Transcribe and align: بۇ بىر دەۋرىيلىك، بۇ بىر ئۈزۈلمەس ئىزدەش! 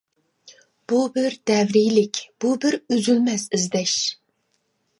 بۇ 0.93 1.01
بىر 1.17 1.35
دەۋرىيلىك، 1.51 2.23
بۇ 2.45 2.55
بىر 2.65 2.79
ئۈزۈلمەس 2.97 3.47
ئىزدەش! 3.59 3.95